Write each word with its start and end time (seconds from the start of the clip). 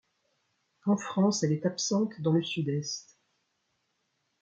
En 0.87 0.97
France, 0.97 1.43
elle 1.43 1.51
est 1.51 1.67
absente 1.67 2.19
dans 2.21 2.33
le 2.33 2.41
sud-est. 2.41 3.19